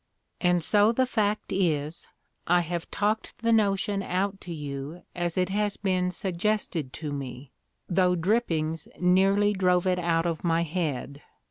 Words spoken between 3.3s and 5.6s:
the notion out to you as it